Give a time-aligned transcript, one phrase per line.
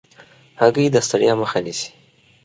[0.61, 1.89] هګۍ د ستړیا مخه نیسي.